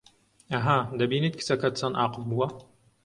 [0.53, 2.47] ئەها، دەبینیت کچەکەت چەند ئاقڵ بووە